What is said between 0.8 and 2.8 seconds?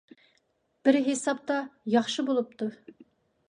بىر ھېسابتا ياخشى بولۇپتۇ.